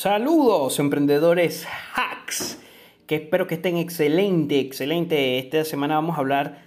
[0.00, 2.60] Saludos emprendedores hacks,
[3.08, 5.40] que espero que estén excelente, excelente.
[5.40, 6.62] Esta semana vamos a hablar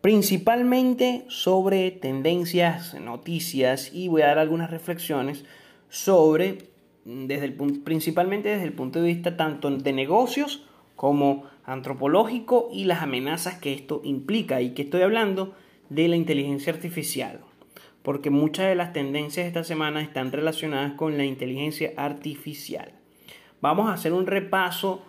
[0.00, 5.44] principalmente sobre tendencias, noticias y voy a dar algunas reflexiones
[5.88, 6.66] sobre,
[7.04, 7.54] desde el,
[7.84, 10.66] principalmente desde el punto de vista tanto de negocios
[10.96, 15.54] como antropológico y las amenazas que esto implica y que estoy hablando
[15.90, 17.38] de la inteligencia artificial
[18.04, 22.92] porque muchas de las tendencias de esta semana están relacionadas con la inteligencia artificial.
[23.62, 25.00] Vamos a hacer un repaso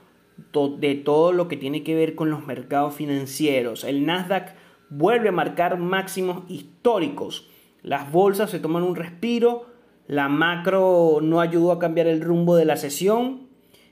[0.80, 3.84] de todo lo que tiene que ver con los mercados financieros.
[3.84, 4.56] El Nasdaq
[4.90, 7.50] vuelve a marcar máximos históricos.
[7.82, 9.66] Las bolsas se toman un respiro.
[10.08, 13.50] La macro no ayudó a cambiar el rumbo de la sesión.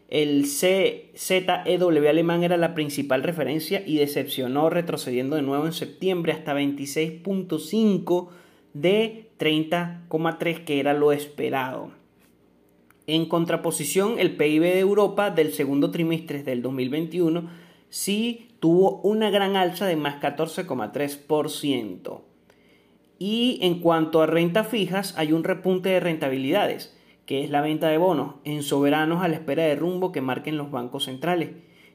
[0.07, 6.55] El CZEW alemán era la principal referencia y decepcionó retrocediendo de nuevo en septiembre hasta
[6.55, 8.29] 26.5
[8.73, 11.91] de 30,3 que era lo esperado.
[13.05, 17.49] En contraposición, el PIB de Europa del segundo trimestre del 2021
[17.89, 22.21] sí tuvo una gran alza de más 14,3%.
[23.19, 27.89] Y en cuanto a renta fijas, hay un repunte de rentabilidades, que es la venta
[27.89, 31.51] de bonos en soberanos a la espera de rumbo que marquen los bancos centrales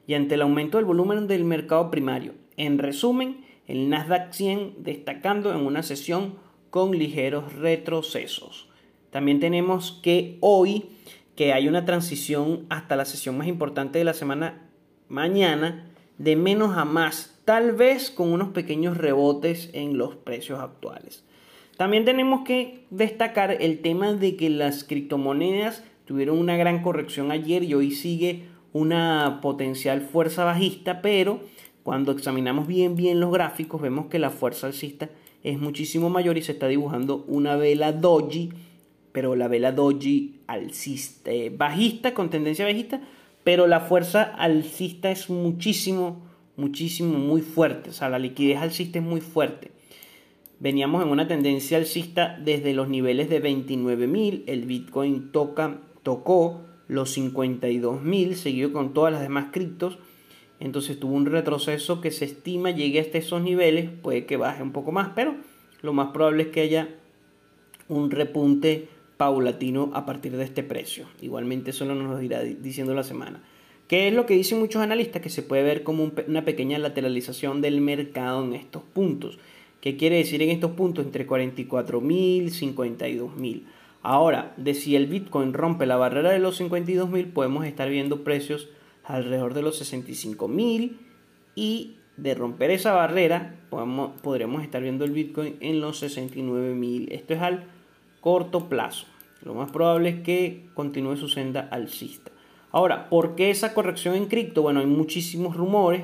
[0.06, 2.32] y ante el aumento del volumen del mercado primario.
[2.56, 6.36] En resumen, el Nasdaq 100 destacando en una sesión
[6.70, 8.68] con ligeros retrocesos.
[9.10, 10.86] También tenemos que hoy,
[11.36, 14.68] que hay una transición hasta la sesión más importante de la semana
[15.08, 15.86] mañana,
[16.18, 21.24] de menos a más, tal vez con unos pequeños rebotes en los precios actuales.
[21.76, 27.62] También tenemos que destacar el tema de que las criptomonedas tuvieron una gran corrección ayer
[27.62, 31.40] y hoy sigue una potencial fuerza bajista, pero
[31.84, 35.08] cuando examinamos bien bien los gráficos vemos que la fuerza alcista
[35.50, 38.50] es muchísimo mayor y se está dibujando una vela doji,
[39.12, 43.00] pero la vela doji alcista, eh, bajista, con tendencia bajista,
[43.44, 46.22] pero la fuerza alcista es muchísimo,
[46.56, 49.70] muchísimo, muy fuerte, o sea, la liquidez alcista es muy fuerte.
[50.60, 57.16] Veníamos en una tendencia alcista desde los niveles de 29.000, el Bitcoin toca, tocó los
[57.16, 59.98] 52.000, seguido con todas las demás criptos,
[60.60, 64.72] entonces tuvo un retroceso que se estima llegue hasta esos niveles, puede que baje un
[64.72, 65.36] poco más, pero
[65.82, 66.88] lo más probable es que haya
[67.88, 71.06] un repunte paulatino a partir de este precio.
[71.20, 73.42] Igualmente eso nos lo irá diciendo la semana.
[73.88, 75.22] ¿Qué es lo que dicen muchos analistas?
[75.22, 79.38] Que se puede ver como una pequeña lateralización del mercado en estos puntos.
[79.80, 81.04] ¿Qué quiere decir en estos puntos?
[81.06, 83.62] Entre 44.000 y 52.000.
[84.02, 88.68] Ahora, de si el Bitcoin rompe la barrera de los 52.000, podemos estar viendo precios
[89.08, 91.00] alrededor de los 65 mil
[91.54, 97.10] y de romper esa barrera podemos, podremos estar viendo el Bitcoin en los 69 mil.
[97.10, 97.64] Esto es al
[98.20, 99.06] corto plazo.
[99.42, 102.30] Lo más probable es que continúe su senda alcista.
[102.70, 104.62] Ahora, ¿por qué esa corrección en cripto?
[104.62, 106.02] Bueno, hay muchísimos rumores.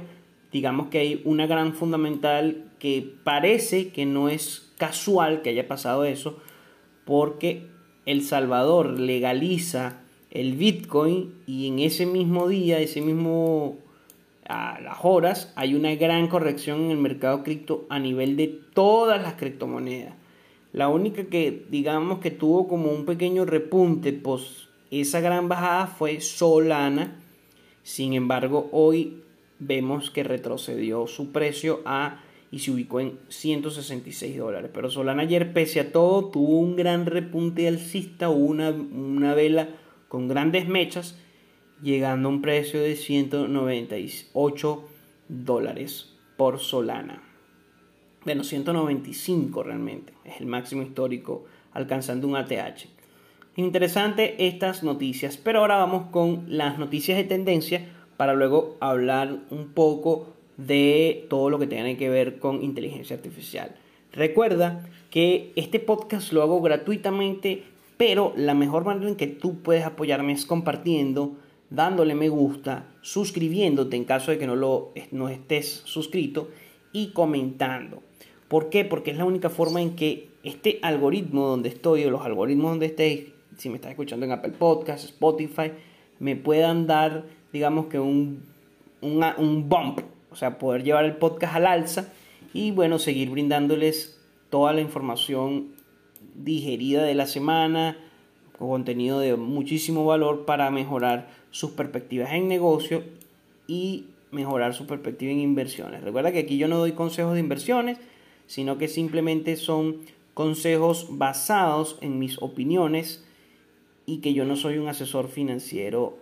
[0.50, 6.04] Digamos que hay una gran fundamental que parece que no es casual que haya pasado
[6.04, 6.38] eso,
[7.04, 7.66] porque
[8.06, 10.03] El Salvador legaliza
[10.34, 13.78] el Bitcoin y en ese mismo día, ese mismo
[14.46, 19.22] a las horas, hay una gran corrección en el mercado cripto a nivel de todas
[19.22, 20.14] las criptomonedas.
[20.72, 26.20] La única que digamos que tuvo como un pequeño repunte, pues esa gran bajada fue
[26.20, 27.20] Solana.
[27.84, 29.22] Sin embargo, hoy
[29.60, 32.20] vemos que retrocedió su precio a
[32.50, 34.70] y se ubicó en 166 dólares.
[34.74, 39.68] Pero Solana ayer, pese a todo, tuvo un gran repunte alcista, una, una vela
[40.14, 41.19] con grandes mechas,
[41.82, 44.88] llegando a un precio de 198
[45.28, 47.20] dólares por Solana.
[48.25, 52.86] Bueno, 195 realmente, es el máximo histórico alcanzando un ATH.
[53.56, 57.84] Interesante estas noticias, pero ahora vamos con las noticias de tendencia
[58.16, 63.75] para luego hablar un poco de todo lo que tiene que ver con inteligencia artificial.
[64.12, 67.64] Recuerda que este podcast lo hago gratuitamente
[67.97, 71.37] pero la mejor manera en que tú puedes apoyarme es compartiendo,
[71.70, 76.49] dándole me gusta, suscribiéndote en caso de que no, lo, no estés suscrito
[76.93, 78.02] y comentando.
[78.49, 78.85] ¿Por qué?
[78.85, 82.87] Porque es la única forma en que este algoritmo donde estoy o los algoritmos donde
[82.87, 83.26] estés,
[83.56, 85.73] si me estás escuchando en Apple Podcasts, Spotify,
[86.19, 88.43] me puedan dar, digamos que un,
[89.00, 90.00] un bump,
[90.31, 92.12] o sea, poder llevar el podcast al alza
[92.52, 94.20] y bueno, seguir brindándoles
[94.50, 95.74] toda la información
[96.35, 97.97] digerida de la semana,
[98.59, 103.03] con contenido de muchísimo valor para mejorar sus perspectivas en negocio
[103.67, 106.03] y mejorar su perspectiva en inversiones.
[106.03, 107.99] Recuerda que aquí yo no doy consejos de inversiones,
[108.47, 110.00] sino que simplemente son
[110.35, 113.25] consejos basados en mis opiniones
[114.06, 116.19] y que yo no soy un asesor financiero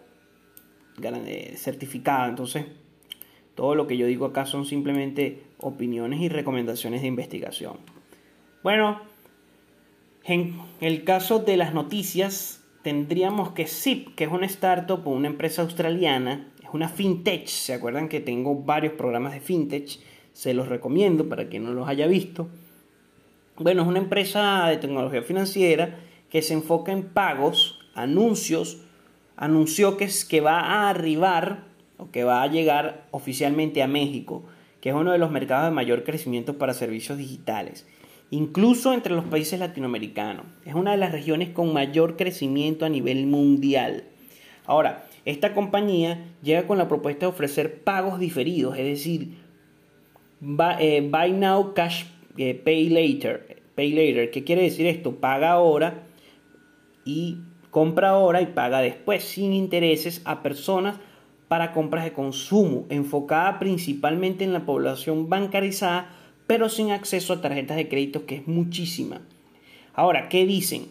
[1.56, 2.28] certificado.
[2.28, 2.66] Entonces,
[3.54, 7.78] todo lo que yo digo acá son simplemente opiniones y recomendaciones de investigación.
[8.62, 9.00] Bueno,
[10.24, 15.28] en el caso de las noticias, tendríamos que Zip, que es una startup o una
[15.28, 17.46] empresa australiana, es una fintech.
[17.46, 19.98] ¿Se acuerdan que tengo varios programas de fintech?
[20.32, 22.48] Se los recomiendo para quien no los haya visto.
[23.56, 25.98] Bueno, es una empresa de tecnología financiera
[26.30, 28.78] que se enfoca en pagos, anuncios,
[29.36, 31.64] anunció que, es, que va a arribar
[31.98, 34.44] o que va a llegar oficialmente a México,
[34.80, 37.86] que es uno de los mercados de mayor crecimiento para servicios digitales,
[38.32, 40.46] incluso entre los países latinoamericanos.
[40.64, 44.04] Es una de las regiones con mayor crecimiento a nivel mundial.
[44.64, 49.34] Ahora, esta compañía llega con la propuesta de ofrecer pagos diferidos, es decir,
[50.80, 52.04] eh, buy now, cash,
[52.38, 53.60] eh, pay later.
[53.74, 55.16] Pay later, ¿qué quiere decir esto?
[55.16, 56.04] Paga ahora
[57.04, 57.36] y
[57.70, 60.96] compra ahora y paga después sin intereses a personas
[61.48, 66.10] para compras de consumo, enfocada principalmente en la población bancarizada,
[66.52, 69.22] pero sin acceso a tarjetas de crédito, que es muchísima.
[69.94, 70.88] Ahora, ¿qué dicen?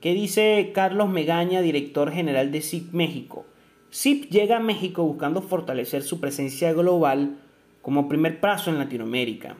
[0.00, 3.44] ¿Qué dice Carlos Megaña, director general de SIP México?
[3.90, 7.38] SIP llega a México buscando fortalecer su presencia global
[7.82, 9.56] como primer paso en Latinoamérica.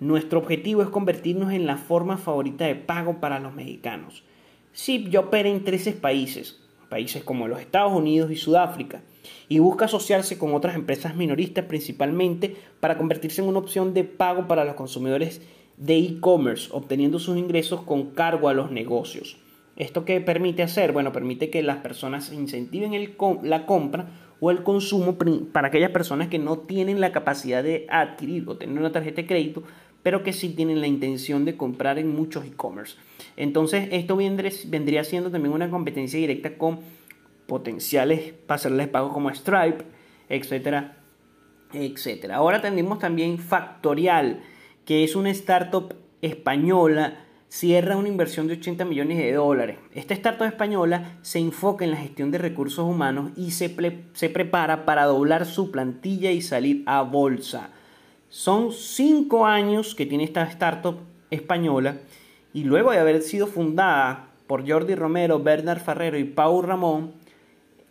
[0.00, 4.24] Nuestro objetivo es convertirnos en la forma favorita de pago para los mexicanos.
[4.72, 9.02] SIP ya opera en 13 países, países como los Estados Unidos y Sudáfrica,
[9.48, 14.48] y busca asociarse con otras empresas minoristas principalmente para convertirse en una opción de pago
[14.48, 15.42] para los consumidores
[15.76, 19.36] de e-commerce, obteniendo sus ingresos con cargo a los negocios.
[19.76, 20.92] ¿Esto qué permite hacer?
[20.92, 22.92] Bueno, permite que las personas incentiven
[23.42, 24.08] la compra
[24.40, 25.16] o el consumo
[25.52, 29.28] para aquellas personas que no tienen la capacidad de adquirir o tener una tarjeta de
[29.28, 29.62] crédito,
[30.02, 32.96] pero que sí tienen la intención de comprar en muchos e-commerce.
[33.38, 36.80] Entonces, esto vendría siendo también una competencia directa con
[37.46, 39.84] potenciales pasarles de pago como Stripe,
[40.28, 40.96] etcétera,
[41.72, 42.34] etcétera.
[42.34, 44.40] Ahora tenemos también Factorial,
[44.84, 49.78] que es una startup española, cierra una inversión de 80 millones de dólares.
[49.94, 53.72] Esta startup española se enfoca en la gestión de recursos humanos y se,
[54.14, 57.70] se prepara para doblar su plantilla y salir a bolsa.
[58.30, 60.98] Son cinco años que tiene esta startup
[61.30, 61.98] española
[62.52, 67.12] y luego de haber sido fundada por Jordi Romero, Bernard Ferrero y Pau Ramón,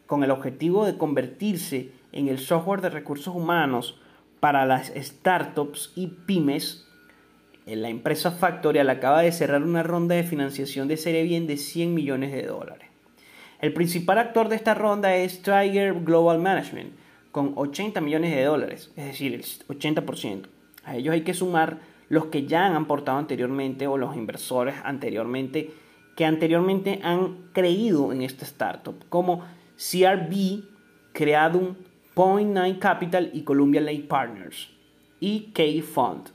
[0.06, 4.00] con el objetivo de convertirse en el software de recursos humanos
[4.40, 6.88] para las startups y pymes,
[7.66, 11.94] la empresa Factorial acaba de cerrar una ronda de financiación de serie bien de 100
[11.94, 12.88] millones de dólares.
[13.60, 16.94] El principal actor de esta ronda es Tiger Global Management,
[17.32, 20.48] con 80 millones de dólares, es decir, el 80%.
[20.86, 25.72] A ellos hay que sumar los que ya han aportado anteriormente o los inversores anteriormente
[26.16, 29.46] que anteriormente han creído en esta startup, como
[29.76, 30.64] CRB,
[31.14, 31.76] Creadum,
[32.16, 34.70] Point Nine Capital y Columbia Lake Partners
[35.20, 36.30] y K-Fund.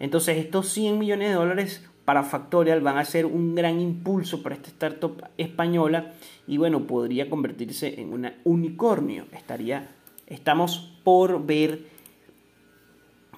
[0.00, 4.54] Entonces estos 100 millones de dólares para Factorial van a ser un gran impulso para
[4.54, 6.14] esta startup española
[6.46, 9.26] y bueno, podría convertirse en un unicornio.
[9.32, 9.88] Estaría,
[10.26, 11.80] estamos por ver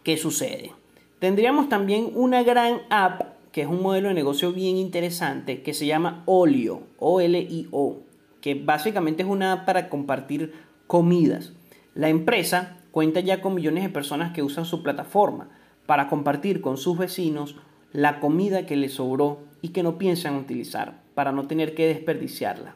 [0.05, 0.78] qué sucede.
[1.19, 3.23] Tendríamos también una gran app
[3.53, 8.09] que es un modelo de negocio bien interesante que se llama Olio, O-L-I-O
[8.41, 10.53] que básicamente es una app para compartir
[10.87, 11.53] comidas.
[11.95, 15.49] La empresa cuenta ya con millones de personas que usan su plataforma
[15.87, 17.57] para compartir con sus vecinos
[17.93, 22.75] la comida que les sobró y que no piensan utilizar para no tener que desperdiciarla.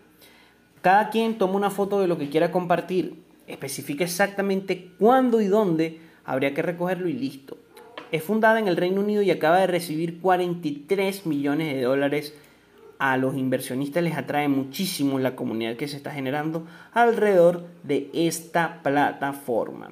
[0.80, 6.00] Cada quien toma una foto de lo que quiera compartir, especifica exactamente cuándo y dónde
[6.24, 7.56] habría que recogerlo y listo.
[8.12, 12.34] Es fundada en el Reino Unido y acaba de recibir 43 millones de dólares
[12.98, 18.80] a los inversionistas les atrae muchísimo la comunidad que se está generando alrededor de esta
[18.84, 19.90] plataforma.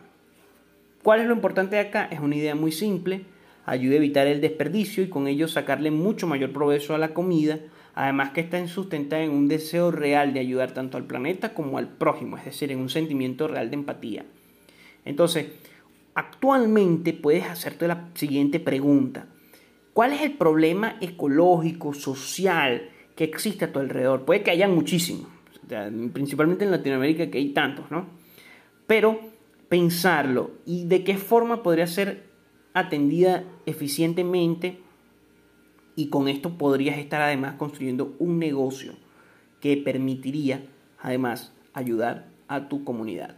[1.02, 2.04] ¿Cuál es lo importante de acá?
[2.04, 3.22] Es una idea muy simple,
[3.66, 7.58] ayuda a evitar el desperdicio y con ello sacarle mucho mayor provecho a la comida,
[7.94, 11.88] además que está sustentada en un deseo real de ayudar tanto al planeta como al
[11.88, 14.24] prójimo, es decir, en un sentimiento real de empatía.
[15.04, 15.46] Entonces,
[16.14, 19.26] actualmente puedes hacerte la siguiente pregunta.
[19.92, 22.90] ¿Cuál es el problema ecológico, social
[23.20, 24.24] que existe a tu alrededor.
[24.24, 25.26] Puede que haya muchísimos,
[26.14, 28.06] principalmente en Latinoamérica que hay tantos, ¿no?
[28.86, 29.20] Pero
[29.68, 32.24] pensarlo y de qué forma podría ser
[32.72, 34.80] atendida eficientemente
[35.96, 38.94] y con esto podrías estar además construyendo un negocio
[39.60, 40.64] que permitiría
[40.98, 43.36] además ayudar a tu comunidad.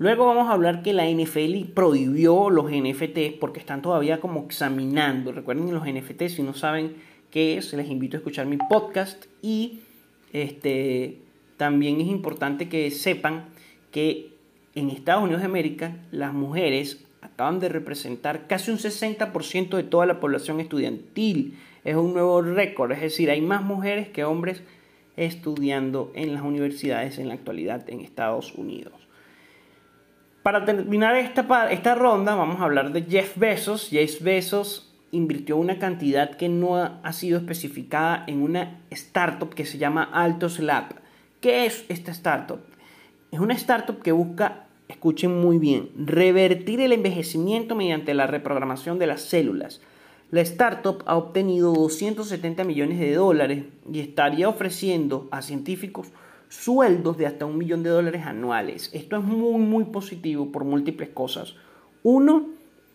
[0.00, 5.30] Luego vamos a hablar que la NFL prohibió los NFTs porque están todavía como examinando.
[5.30, 6.94] Recuerden los NFTs, si no saben
[7.30, 9.80] que es, les invito a escuchar mi podcast y
[10.32, 11.18] este,
[11.58, 13.50] también es importante que sepan
[13.90, 14.32] que
[14.74, 20.06] en Estados Unidos de América las mujeres acaban de representar casi un 60% de toda
[20.06, 21.58] la población estudiantil.
[21.84, 24.62] Es un nuevo récord, es decir, hay más mujeres que hombres
[25.18, 29.09] estudiando en las universidades en la actualidad en Estados Unidos.
[30.42, 33.88] Para terminar esta, esta ronda vamos a hablar de Jeff Bezos.
[33.90, 39.76] Jeff Bezos invirtió una cantidad que no ha sido especificada en una startup que se
[39.76, 40.94] llama Altos Lab.
[41.42, 42.60] ¿Qué es esta startup?
[43.30, 49.08] Es una startup que busca, escuchen muy bien, revertir el envejecimiento mediante la reprogramación de
[49.08, 49.82] las células.
[50.30, 56.08] La startup ha obtenido 270 millones de dólares y estaría ofreciendo a científicos
[56.50, 58.90] sueldos de hasta un millón de dólares anuales.
[58.92, 61.54] Esto es muy, muy positivo por múltiples cosas.
[62.02, 62.48] Uno,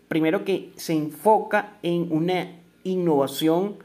[0.07, 2.51] primero que se enfoca en una
[2.83, 3.77] innovación,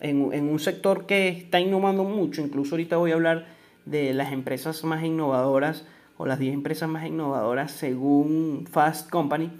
[0.00, 2.40] en, en, un sector que está innovando mucho.
[2.40, 3.46] Incluso ahorita voy a hablar
[3.84, 5.84] de las empresas más innovadoras
[6.16, 9.50] o las 10 empresas más innovadoras según Fast Company.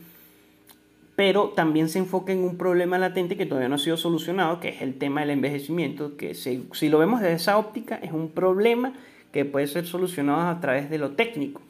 [1.15, 4.71] Pero también se enfoca en un problema latente que todavía no ha sido solucionado, que
[4.71, 8.31] es el tema del envejecimiento, que si, si lo vemos desde esa óptica es un
[8.31, 8.95] problema
[9.37, 11.61] que puede ser solucionado a través de lo técnico.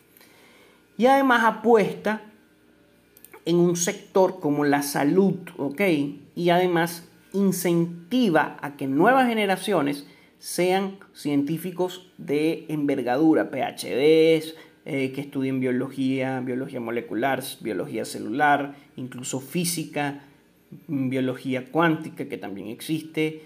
[0.96, 2.22] Y además apuesta
[3.44, 5.80] en un sector como la salud, ¿ok?
[6.36, 10.06] Y además incentiva a que nuevas generaciones
[10.38, 14.54] sean científicos de envergadura, PhDs,
[14.84, 20.20] eh, que estudien biología, biología molecular, biología celular, incluso física,
[20.86, 23.42] biología cuántica, que también existe,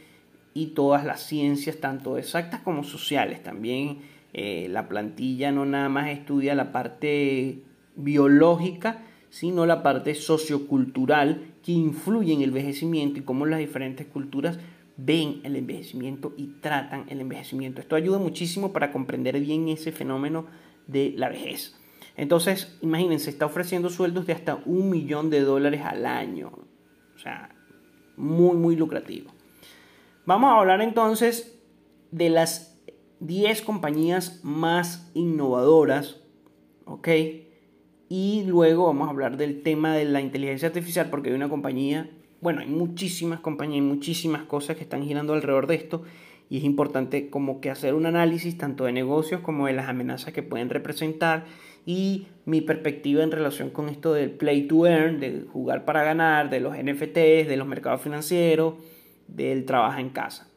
[0.52, 3.42] y todas las ciencias, tanto exactas como sociales.
[3.42, 7.62] También eh, la plantilla no nada más estudia la parte
[7.96, 14.58] biológica, sino la parte sociocultural que influye en el envejecimiento y cómo las diferentes culturas
[14.96, 17.80] ven el envejecimiento y tratan el envejecimiento.
[17.80, 20.46] Esto ayuda muchísimo para comprender bien ese fenómeno
[20.86, 21.76] de la vejez.
[22.16, 26.52] Entonces, imagínense, está ofreciendo sueldos de hasta un millón de dólares al año.
[27.14, 27.54] O sea,
[28.16, 29.30] muy, muy lucrativo.
[30.26, 31.58] Vamos a hablar entonces
[32.10, 32.69] de las
[33.20, 36.20] 10 compañías más innovadoras,
[36.86, 37.08] ¿ok?
[38.08, 42.10] Y luego vamos a hablar del tema de la inteligencia artificial porque hay una compañía,
[42.40, 46.02] bueno, hay muchísimas compañías, hay muchísimas cosas que están girando alrededor de esto
[46.48, 50.32] y es importante como que hacer un análisis tanto de negocios como de las amenazas
[50.32, 51.44] que pueden representar
[51.86, 56.50] y mi perspectiva en relación con esto del play to earn, de jugar para ganar,
[56.50, 58.74] de los NFTs, de los mercados financieros
[59.28, 60.48] del trabajo en casa.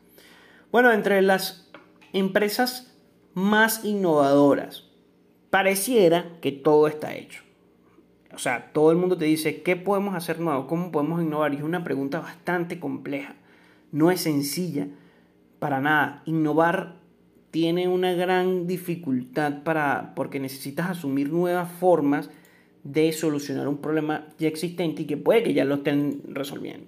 [0.72, 1.72] Bueno, entre las
[2.13, 2.96] empresas
[3.34, 4.89] más innovadoras,
[5.50, 7.41] pareciera que todo está hecho.
[8.34, 10.65] O sea, todo el mundo te dice, ¿qué podemos hacer nuevo?
[10.67, 11.53] ¿Cómo podemos innovar?
[11.53, 13.36] Y es una pregunta bastante compleja.
[13.91, 14.88] No es sencilla
[15.60, 16.24] para nada.
[16.25, 16.96] Innovar
[17.51, 22.32] tiene una gran dificultad para, porque necesitas asumir nuevas formas
[22.84, 26.88] de solucionar un problema ya existente y que puede que ya lo estén resolviendo.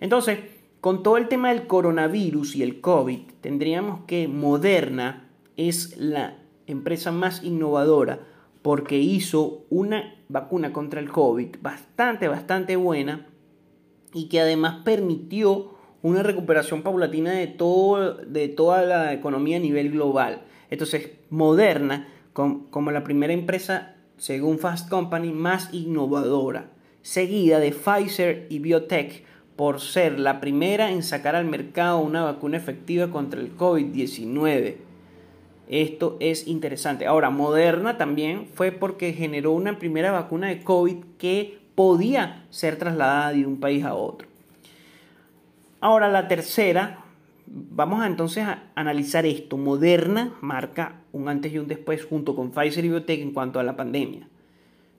[0.00, 0.38] Entonces,
[0.82, 7.12] con todo el tema del coronavirus y el COVID, tendríamos que Moderna es la empresa
[7.12, 8.18] más innovadora
[8.62, 13.28] porque hizo una vacuna contra el COVID bastante, bastante buena
[14.12, 19.92] y que además permitió una recuperación paulatina de, todo, de toda la economía a nivel
[19.92, 20.42] global.
[20.68, 26.72] Entonces, Moderna, como la primera empresa, según Fast Company, más innovadora,
[27.02, 32.56] seguida de Pfizer y Biotech, por ser la primera en sacar al mercado una vacuna
[32.56, 34.76] efectiva contra el COVID-19.
[35.68, 37.06] Esto es interesante.
[37.06, 43.32] Ahora, Moderna también fue porque generó una primera vacuna de COVID que podía ser trasladada
[43.32, 44.28] de un país a otro.
[45.80, 47.04] Ahora, la tercera,
[47.46, 49.56] vamos a entonces a analizar esto.
[49.56, 53.62] Moderna marca un antes y un después junto con Pfizer y Biotech en cuanto a
[53.62, 54.28] la pandemia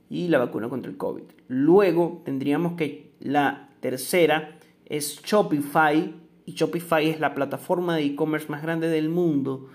[0.10, 1.24] y la vacuna contra el COVID.
[1.48, 8.62] Luego tendríamos que la tercera es Shopify y Shopify es la plataforma de e-commerce más
[8.62, 9.68] grande del mundo.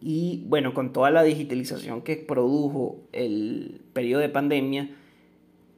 [0.00, 4.90] Y bueno, con toda la digitalización que produjo el periodo de pandemia,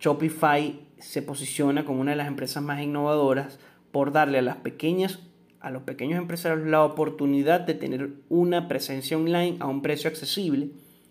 [0.00, 3.58] Shopify se posiciona como una de las empresas más innovadoras
[3.92, 5.20] por darle a las pequeñas
[5.60, 10.70] a los pequeños empresarios la oportunidad de tener una presencia online a un precio accesible.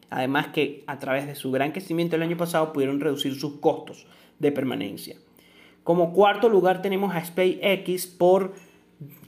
[0.10, 4.08] Además que a través de su gran crecimiento el año pasado pudieron reducir sus costos
[4.40, 5.18] de permanencia.
[5.86, 8.54] Como cuarto lugar tenemos a SpaceX por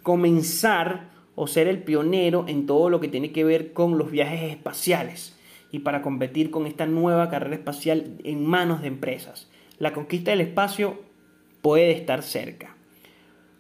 [0.02, 4.42] comenzar o ser el pionero en todo lo que tiene que ver con los viajes
[4.42, 5.38] espaciales
[5.72, 9.48] y para competir con esta nueva carrera espacial en manos de empresas.
[9.78, 11.00] La conquista del espacio
[11.62, 12.76] puede estar cerca.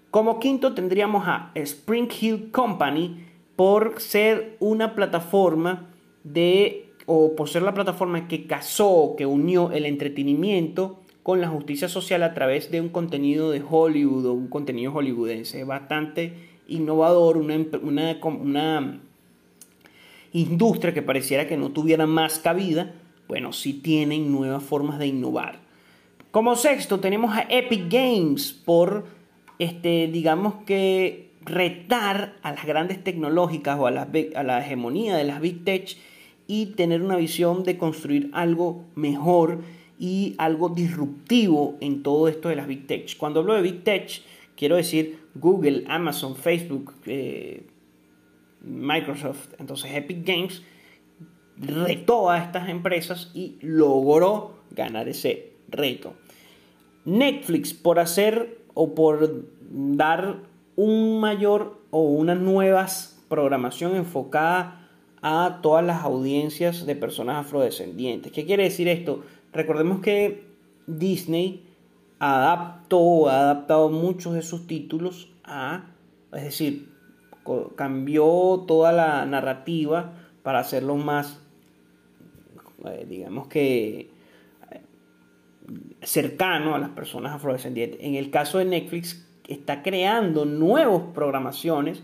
[0.09, 7.61] Como quinto tendríamos a Spring Hill Company por ser una plataforma de, o por ser
[7.61, 12.79] la plataforma que casó, que unió el entretenimiento con la justicia social a través de
[12.79, 16.31] un contenido de Hollywood o un contenido hollywoodense bastante
[16.69, 19.01] innovador, una, una, una
[20.31, 22.93] industria que pareciera que no tuviera más cabida,
[23.27, 25.59] bueno, sí tienen nuevas formas de innovar.
[26.31, 29.03] Como sexto tenemos a Epic Games por,
[29.59, 35.41] este, digamos que retar a las grandes tecnológicas o a a la hegemonía de las
[35.41, 35.97] Big Tech
[36.47, 39.59] y tener una visión de construir algo mejor
[39.99, 43.17] y algo disruptivo en todo esto de las Big Tech.
[43.17, 44.21] Cuando hablo de Big Tech,
[44.55, 47.65] quiero decir Google, Amazon, Facebook, eh,
[48.61, 49.53] Microsoft.
[49.59, 50.63] Entonces Epic Games
[51.57, 56.13] retó a estas empresas y logró ganar ese reto.
[57.05, 60.43] Netflix por hacer o por dar
[60.75, 64.87] un mayor o unas nuevas programación enfocada
[65.21, 68.31] a todas las audiencias de personas afrodescendientes.
[68.31, 69.23] ¿Qué quiere decir esto?
[69.53, 70.45] Recordemos que
[70.87, 71.63] Disney
[72.19, 75.85] adaptó o ha adaptado muchos de sus títulos a,
[76.33, 76.89] es decir,
[77.75, 80.13] cambió toda la narrativa
[80.43, 81.39] para hacerlo más,
[82.85, 84.09] eh, digamos que,
[84.71, 84.81] eh,
[86.01, 87.99] cercano a las personas afrodescendientes.
[88.01, 92.03] En el caso de Netflix, está creando nuevas programaciones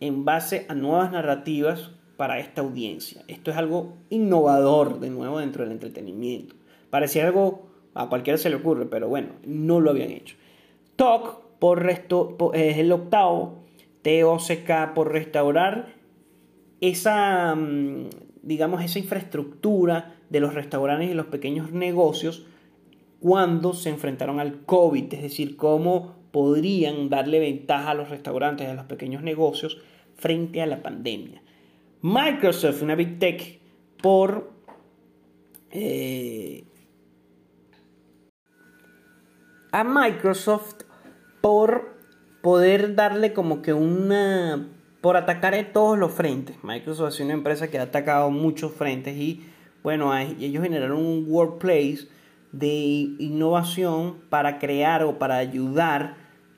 [0.00, 3.22] en base a nuevas narrativas para esta audiencia.
[3.28, 6.54] Esto es algo innovador de nuevo dentro del entretenimiento.
[6.92, 10.36] Parecía algo, a cualquiera se le ocurre, pero bueno, no lo habían hecho.
[10.96, 13.64] TOC por resto, es el octavo,
[14.02, 15.94] TOCK por restaurar
[16.82, 18.10] esa, mm,
[18.42, 22.46] digamos, esa infraestructura de los restaurantes y los pequeños negocios
[23.20, 28.74] cuando se enfrentaron al COVID, es decir, cómo podrían darle ventaja a los restaurantes a
[28.74, 29.80] los pequeños negocios
[30.14, 31.42] frente a la pandemia.
[32.02, 33.60] Microsoft, una Big Tech,
[34.02, 34.52] por
[35.70, 36.64] eh,
[39.72, 40.82] a Microsoft
[41.40, 41.96] por
[42.42, 44.68] poder darle como que una...
[45.00, 46.56] por atacar en todos los frentes.
[46.62, 49.46] Microsoft es una empresa que ha atacado muchos frentes y
[49.82, 52.06] bueno, ellos generaron un workplace
[52.52, 52.66] de
[53.18, 56.16] innovación para crear o para ayudar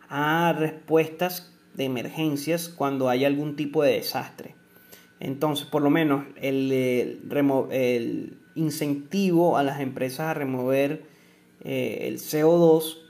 [0.09, 4.57] a respuestas de emergencias cuando hay algún tipo de desastre.
[5.20, 6.70] Entonces, por lo menos el,
[7.70, 11.05] el, incentivo a las empresas a remover
[11.62, 13.04] eh, el CO2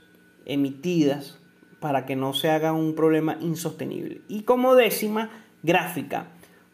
[0.45, 1.39] emitidas
[1.79, 4.21] para que no se haga un problema insostenible.
[4.27, 5.29] Y como décima,
[5.63, 6.27] gráfica,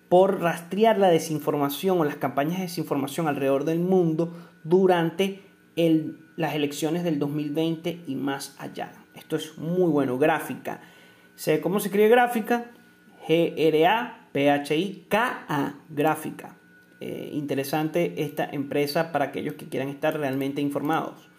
[0.10, 5.42] por rastrear la desinformación o las campañas de desinformación alrededor del mundo durante
[6.36, 8.92] las elecciones del 2020 y más allá.
[9.16, 10.82] Esto es muy bueno, gráfica.
[11.62, 12.66] ¿Cómo se escribe gráfica?
[13.28, 14.16] G-R-A-P-H-I-K-A,
[15.90, 16.58] gráfica.
[17.00, 21.31] Eh, interesante esta empresa para aquellos que quieran estar realmente informados.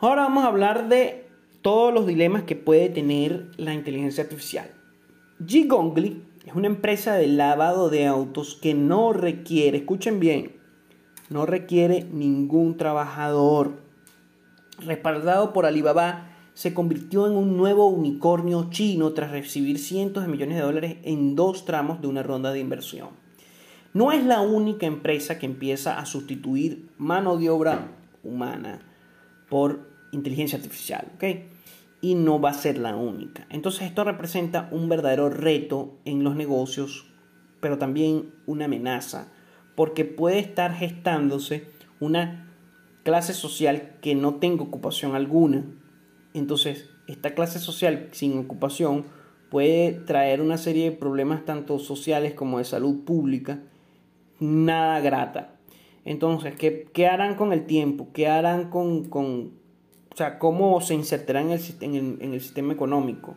[0.00, 1.26] Ahora vamos a hablar de
[1.60, 4.70] todos los dilemas que puede tener la inteligencia artificial.
[5.40, 10.52] G-Gongli es una empresa de lavado de autos que no requiere, escuchen bien,
[11.30, 13.82] no requiere ningún trabajador.
[14.78, 20.58] Respaldado por Alibaba, se convirtió en un nuevo unicornio chino tras recibir cientos de millones
[20.58, 23.08] de dólares en dos tramos de una ronda de inversión.
[23.94, 27.88] No es la única empresa que empieza a sustituir mano de obra
[28.22, 28.82] humana
[29.48, 31.24] por inteligencia artificial, ¿ok?
[32.00, 33.46] Y no va a ser la única.
[33.50, 37.06] Entonces esto representa un verdadero reto en los negocios,
[37.60, 39.32] pero también una amenaza,
[39.74, 41.68] porque puede estar gestándose
[42.00, 42.48] una
[43.02, 45.64] clase social que no tenga ocupación alguna.
[46.34, 49.06] Entonces, esta clase social sin ocupación
[49.50, 53.62] puede traer una serie de problemas tanto sociales como de salud pública,
[54.40, 55.54] nada grata.
[56.04, 58.08] Entonces, ¿qué, qué harán con el tiempo?
[58.12, 59.52] ¿Qué harán con, con,
[60.18, 63.36] sea, cómo se insertarán en el, sistema económico.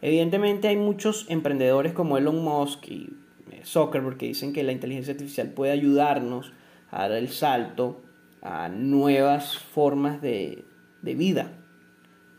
[0.00, 3.16] Evidentemente hay muchos emprendedores como Elon Musk y
[3.50, 6.52] eh, Zuckerberg que dicen que la inteligencia artificial puede ayudarnos
[6.90, 8.02] a dar el salto
[8.42, 10.64] a nuevas formas de,
[11.02, 11.52] de vida.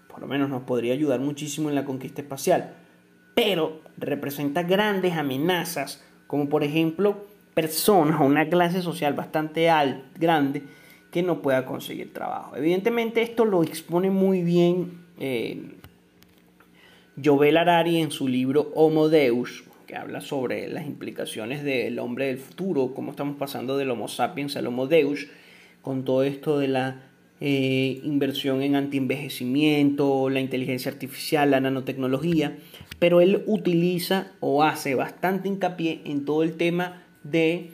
[0.08, 2.74] Por lo menos nos podría ayudar muchísimo en la conquista espacial.
[3.34, 10.64] Pero representa grandes amenazas, como por ejemplo personas o una clase social bastante alta, grande,
[11.16, 12.58] que no pueda conseguir trabajo.
[12.58, 15.62] Evidentemente esto lo expone muy bien eh,
[17.24, 22.38] Jovel Harari en su libro Homo Deus, que habla sobre las implicaciones del hombre del
[22.38, 25.28] futuro, cómo estamos pasando del Homo sapiens al Homo Deus,
[25.82, 27.04] con todo esto de la
[27.40, 32.58] eh, inversión en antienvejecimiento, la inteligencia artificial, la nanotecnología.
[33.00, 37.70] pero él utiliza o hace bastante hincapié en todo el tema de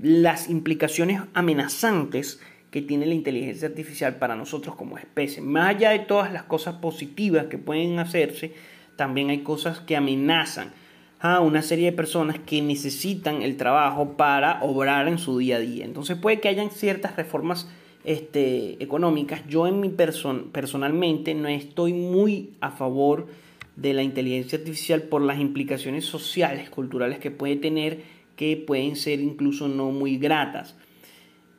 [0.00, 5.42] las implicaciones amenazantes que tiene la inteligencia artificial para nosotros como especie.
[5.42, 8.52] Más allá de todas las cosas positivas que pueden hacerse,
[8.96, 10.72] también hay cosas que amenazan
[11.20, 15.60] a una serie de personas que necesitan el trabajo para obrar en su día a
[15.60, 15.84] día.
[15.84, 17.68] Entonces puede que hayan ciertas reformas
[18.04, 19.42] este, económicas.
[19.48, 23.26] Yo en mi person personalmente no estoy muy a favor
[23.76, 28.02] de la inteligencia artificial por las implicaciones sociales, culturales que puede tener,
[28.38, 30.76] que pueden ser incluso no muy gratas.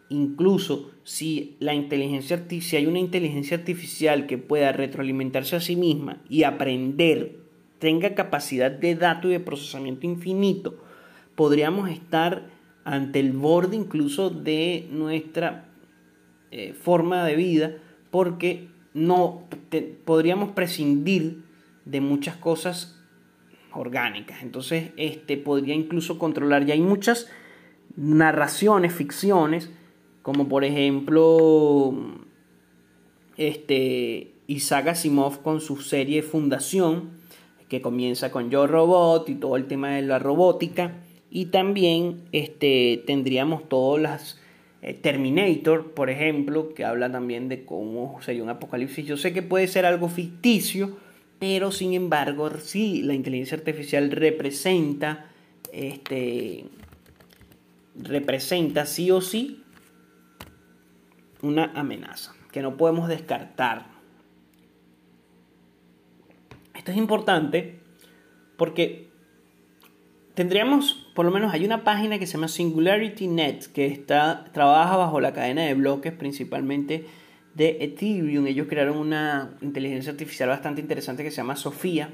[0.08, 6.24] Incluso si la inteligencia si hay una inteligencia artificial que pueda retroalimentarse a sí misma
[6.30, 7.42] y aprender,
[7.80, 10.78] tenga capacidad de dato y de procesamiento infinito,
[11.36, 12.50] podríamos estar
[12.86, 15.70] ante el borde incluso de nuestra
[16.50, 17.76] eh, forma de vida
[18.10, 19.50] porque no
[20.06, 21.44] podríamos prescindir
[21.84, 22.99] de muchas cosas
[23.74, 24.42] orgánicas.
[24.42, 26.66] Entonces, este podría incluso controlar.
[26.66, 27.28] Ya hay muchas
[27.96, 29.70] narraciones, ficciones,
[30.22, 31.94] como por ejemplo
[33.38, 37.12] este Isaac Asimov con su serie Fundación,
[37.70, 40.96] que comienza con Yo Robot y todo el tema de la robótica.
[41.30, 44.40] Y también este, tendríamos todas las
[44.82, 49.06] eh, Terminator, por ejemplo, que habla también de cómo sería un apocalipsis.
[49.06, 50.98] Yo sé que puede ser algo ficticio,
[51.40, 55.28] pero sin embargo, sí, la inteligencia artificial representa,
[55.72, 56.66] este,
[57.96, 59.64] representa sí o sí
[61.42, 63.86] una amenaza que no podemos descartar.
[66.76, 67.80] Esto es importante
[68.58, 69.08] porque
[70.34, 74.98] tendríamos, por lo menos hay una página que se llama Singularity Net que está, trabaja
[74.98, 77.06] bajo la cadena de bloques principalmente
[77.56, 78.48] de Ethereum.
[78.48, 82.14] Ellos crearon una inteligencia artificial bastante interesante que se llama Sofía.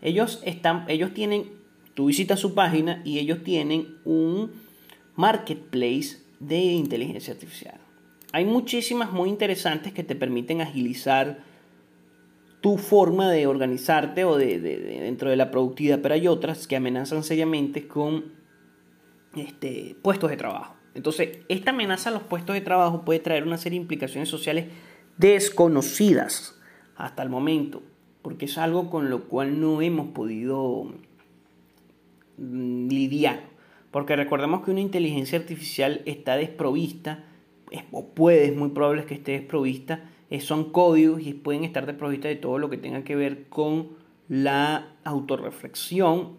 [0.00, 1.50] Ellos, están, ellos tienen,
[1.94, 4.52] tú visitas su página y ellos tienen un
[5.16, 7.78] marketplace de inteligencia artificial.
[8.32, 11.38] Hay muchísimas muy interesantes que te permiten agilizar
[12.60, 17.22] tu forma de organizarte o de, dentro de la productividad, pero hay otras que amenazan
[17.22, 18.24] seriamente con
[19.36, 20.77] este, puestos de trabajo.
[20.94, 24.66] Entonces, esta amenaza a los puestos de trabajo puede traer una serie de implicaciones sociales
[25.16, 26.58] desconocidas
[26.96, 27.82] hasta el momento,
[28.22, 30.92] porque es algo con lo cual no hemos podido
[32.38, 33.42] mm, lidiar.
[33.90, 37.24] Porque recordemos que una inteligencia artificial está desprovista,
[37.92, 40.04] o puede, es muy probable que esté desprovista,
[40.40, 43.90] son códigos y pueden estar desprovistas de todo lo que tenga que ver con
[44.28, 46.36] la autorreflexión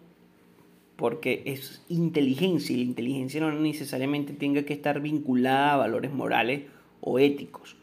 [1.00, 6.64] porque es inteligencia y la inteligencia no necesariamente tenga que estar vinculada a valores morales
[7.00, 7.76] o éticos.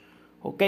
[0.44, 0.62] ¿Ok?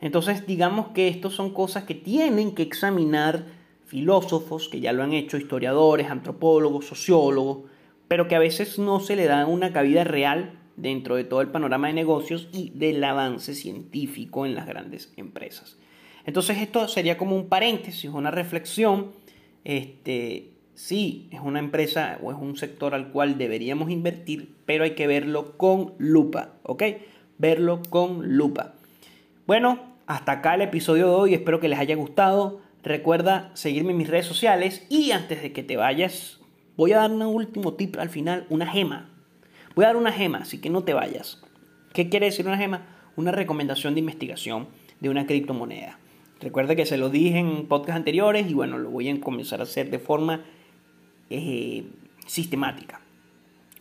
[0.00, 3.46] Entonces digamos que estos son cosas que tienen que examinar
[3.84, 7.70] filósofos, que ya lo han hecho, historiadores, antropólogos, sociólogos,
[8.08, 11.52] pero que a veces no se le da una cabida real dentro de todo el
[11.52, 15.78] panorama de negocios y del avance científico en las grandes empresas.
[16.24, 19.12] Entonces esto sería como un paréntesis, una reflexión
[19.62, 24.92] este, sí es una empresa o es un sector al cual deberíamos invertir, pero hay
[24.92, 26.84] que verlo con lupa, ¿ok?
[27.38, 28.74] Verlo con lupa.
[29.46, 32.60] Bueno, hasta acá el episodio de hoy, espero que les haya gustado.
[32.84, 36.40] Recuerda seguirme en mis redes sociales y antes de que te vayas,
[36.76, 39.10] voy a dar un último tip al final, una gema.
[39.74, 41.42] Voy a dar una gema, así que no te vayas.
[41.92, 42.86] ¿Qué quiere decir una gema?
[43.16, 44.68] Una recomendación de investigación
[45.00, 45.98] de una criptomoneda.
[46.40, 49.62] Recuerda que se lo dije en podcast anteriores y bueno, lo voy a comenzar a
[49.62, 50.44] hacer de forma
[51.30, 51.84] eh,
[52.26, 53.00] sistemática.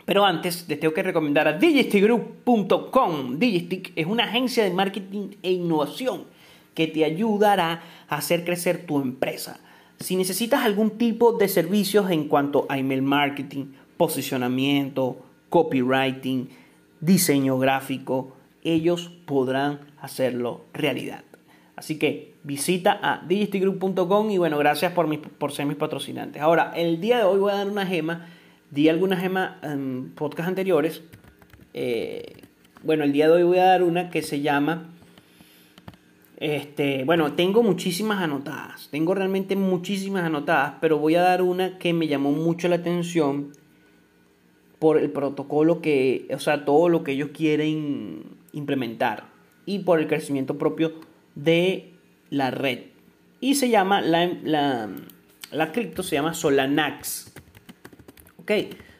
[0.06, 3.40] Pero antes les tengo que recomendar a digistigroup.com.
[3.40, 6.26] Digistic es una agencia de marketing e innovación
[6.76, 9.60] que te ayudará a hacer crecer tu empresa.
[10.00, 15.18] Si necesitas algún tipo de servicios en cuanto a email marketing, posicionamiento,
[15.50, 16.50] copywriting,
[17.00, 21.24] diseño gráfico, ellos podrán hacerlo realidad.
[21.86, 26.41] Así que visita a digistigroup.com y bueno, gracias por, por ser mis patrocinantes.
[26.41, 28.26] Ahora, el día de hoy voy a dar una gema.
[28.71, 31.04] Di alguna gema en podcast anteriores.
[31.76, 32.41] Eh,
[32.82, 34.95] bueno, el día de hoy voy a dar una que se llama...
[36.38, 38.89] Este, bueno, tengo muchísimas anotadas.
[38.89, 43.52] Tengo realmente muchísimas anotadas, pero voy a dar una que me llamó mucho la atención
[44.80, 49.26] por el protocolo que, o sea, todo lo que ellos quieren implementar
[49.67, 51.93] y por el crecimiento propio de
[52.30, 52.80] la red.
[53.39, 54.89] Y se llama, la, la,
[55.52, 57.34] la cripto se llama Solanax.
[58.39, 58.52] Ok,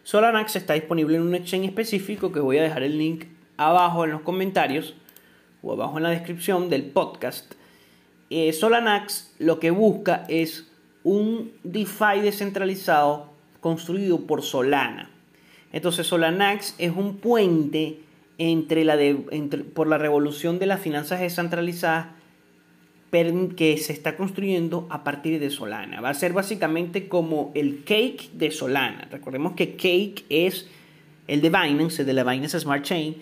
[0.04, 3.26] Solanax está disponible en un exchange específico que voy a dejar el link
[3.58, 4.95] abajo en los comentarios
[5.63, 7.54] o abajo en la descripción del podcast.
[8.30, 10.71] Eh, Solanax lo que busca es
[11.04, 15.10] un DeFi descentralizado construido por Solana.
[15.71, 18.00] Entonces Solanax es un puente
[18.38, 19.15] entre la de,
[19.74, 22.08] por la revolución de las finanzas descentralizadas
[23.56, 26.01] que se está construyendo a partir de Solana.
[26.01, 29.08] Va a ser básicamente como el cake de Solana.
[29.12, 30.67] Recordemos que cake es
[31.28, 33.15] el de Binance, el de la Binance Smart Chain,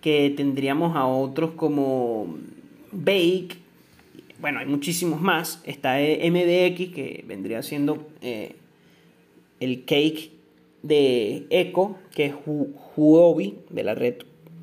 [0.00, 2.36] que tendríamos a otros como
[2.92, 3.56] Bake,
[4.40, 5.62] bueno, hay muchísimos más.
[5.64, 8.56] Está MDX, que vendría siendo eh,
[9.60, 10.30] el cake
[10.82, 12.34] de Echo, que es
[12.96, 14.16] Huobi, de la red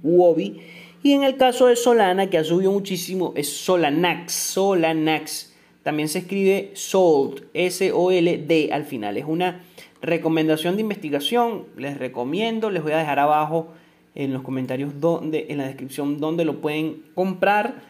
[0.04, 0.62] Huobi.
[1.04, 4.32] Y en el caso de Solana, que ha subido muchísimo, es Solanax.
[4.32, 5.54] Solanax.
[5.84, 9.18] También se escribe SOLD, S-O-L-D al final.
[9.18, 9.62] Es una
[10.02, 11.66] recomendación de investigación.
[11.76, 13.74] Les recomiendo, les voy a dejar abajo
[14.16, 17.82] en los comentarios donde, en la descripción donde lo pueden comprar.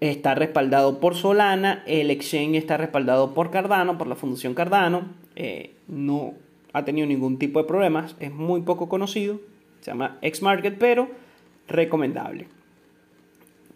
[0.00, 5.06] Está respaldado por Solana, el exchange está respaldado por Cardano, por la Fundación Cardano.
[5.36, 6.34] Eh, no
[6.74, 9.40] ha tenido ningún tipo de problemas, es muy poco conocido,
[9.80, 11.08] se llama Xmarket, pero
[11.68, 12.48] recomendable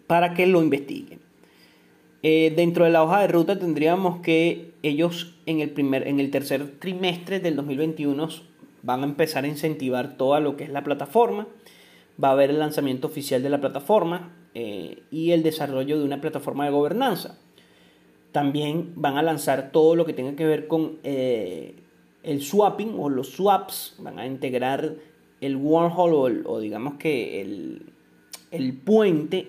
[0.07, 1.19] para que lo investiguen.
[2.23, 6.29] Eh, dentro de la hoja de ruta tendríamos que ellos en el, primer, en el
[6.29, 8.27] tercer trimestre del 2021
[8.83, 11.47] van a empezar a incentivar todo lo que es la plataforma.
[12.23, 16.21] Va a haber el lanzamiento oficial de la plataforma eh, y el desarrollo de una
[16.21, 17.37] plataforma de gobernanza.
[18.31, 21.75] También van a lanzar todo lo que tenga que ver con eh,
[22.23, 23.95] el swapping o los swaps.
[23.99, 24.95] Van a integrar
[25.41, 27.81] el wormhole o, digamos que el,
[28.51, 29.47] el puente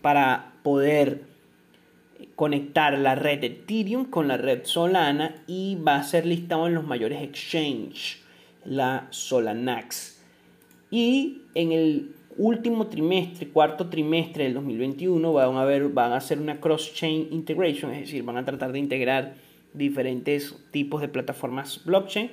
[0.00, 1.22] para poder
[2.36, 6.84] conectar la red Ethereum con la red Solana y va a ser listado en los
[6.84, 8.18] mayores exchanges,
[8.64, 10.22] la Solanax.
[10.90, 16.38] Y en el último trimestre, cuarto trimestre del 2021, van a, ver, van a hacer
[16.38, 19.34] una cross-chain integration, es decir, van a tratar de integrar
[19.72, 22.30] diferentes tipos de plataformas blockchain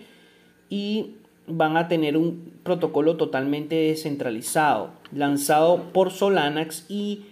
[0.70, 1.16] y
[1.47, 7.25] van a tener un protocolo totalmente descentralizado, lanzado por Solanax y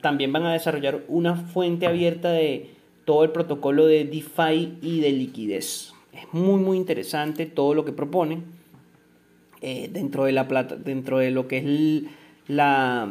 [0.00, 2.70] también van a desarrollar una fuente abierta de
[3.04, 5.92] todo el protocolo de DeFi y de liquidez.
[6.12, 8.44] Es muy muy interesante todo lo que proponen
[9.60, 12.10] eh, dentro de la plata, dentro de lo que es
[12.48, 13.08] la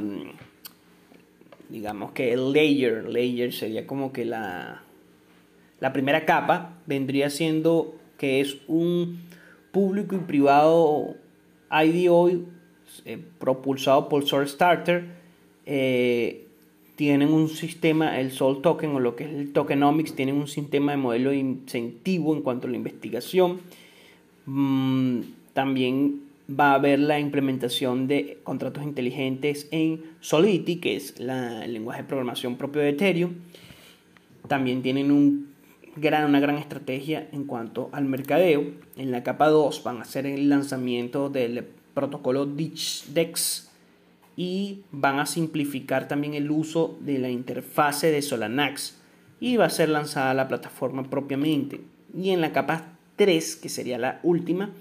[1.69, 4.83] digamos que el layer, layer sería como que la
[5.79, 9.19] la primera capa vendría siendo que es un
[9.73, 11.15] público y privado
[11.69, 12.29] IDO
[13.05, 15.05] eh, propulsado por Source Starter.
[15.65, 16.45] Eh,
[16.95, 20.91] tienen un sistema, el Sol Token o lo que es el Tokenomics, tienen un sistema
[20.91, 23.61] de modelo de incentivo en cuanto a la investigación.
[24.45, 25.21] Mm,
[25.53, 32.03] también va a haber la implementación de contratos inteligentes en Solidity, que es el lenguaje
[32.03, 33.31] de programación propio de Ethereum.
[34.47, 35.52] También tienen un
[35.95, 38.63] una gran estrategia en cuanto al mercadeo.
[38.97, 43.69] En la capa 2 van a hacer el lanzamiento del protocolo DEX
[44.35, 48.99] y van a simplificar también el uso de la interfase de Solanax
[49.39, 51.81] y va a ser lanzada la plataforma propiamente.
[52.15, 54.71] Y en la capa 3, que sería la última,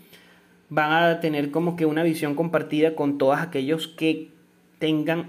[0.71, 4.31] van a tener como que una visión compartida con todos aquellos que
[4.79, 5.27] tengan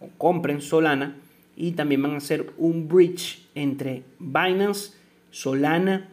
[0.00, 1.16] o compren Solana
[1.56, 4.95] y también van a hacer un bridge entre Binance
[5.30, 6.08] Solana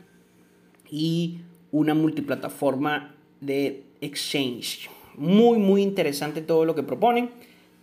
[0.89, 4.89] y una multiplataforma de exchange.
[5.15, 7.31] Muy, muy interesante todo lo que proponen.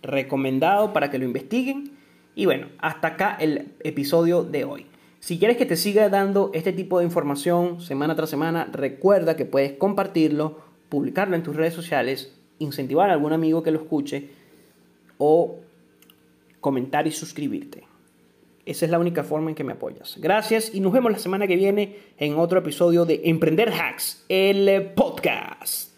[0.01, 1.91] Recomendado para que lo investiguen.
[2.35, 4.85] Y bueno, hasta acá el episodio de hoy.
[5.19, 9.45] Si quieres que te siga dando este tipo de información semana tras semana, recuerda que
[9.45, 14.29] puedes compartirlo, publicarlo en tus redes sociales, incentivar a algún amigo que lo escuche
[15.17, 15.57] o
[16.59, 17.90] comentar y suscribirte.
[18.65, 20.17] Esa es la única forma en que me apoyas.
[20.19, 24.91] Gracias y nos vemos la semana que viene en otro episodio de Emprender Hacks, el
[24.95, 25.90] podcast.